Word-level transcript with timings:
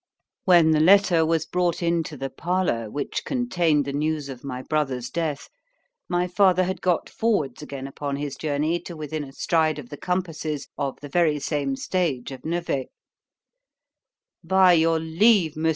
When 0.45 0.71
the 0.71 0.79
letter 0.79 1.23
was 1.23 1.45
brought 1.45 1.83
into 1.83 2.17
the 2.17 2.31
parlour, 2.31 2.89
which 2.89 3.23
contained 3.23 3.85
the 3.85 3.93
news 3.93 4.29
of 4.29 4.43
my 4.43 4.63
brother's 4.63 5.11
death, 5.11 5.47
my 6.09 6.25
father 6.27 6.63
had 6.63 6.81
got 6.81 7.07
forwards 7.07 7.61
again 7.61 7.85
upon 7.85 8.15
his 8.15 8.35
journey 8.35 8.79
to 8.79 8.97
within 8.97 9.23
a 9.23 9.31
stride 9.31 9.77
of 9.77 9.89
the 9.89 9.97
compasses 9.97 10.67
of 10.75 10.99
the 11.01 11.07
very 11.07 11.37
same 11.37 11.75
stage 11.75 12.31
of 12.31 12.43
Nevers.——By 12.43 14.73
your 14.73 14.97
leave, 14.97 15.55
Mons. 15.55 15.69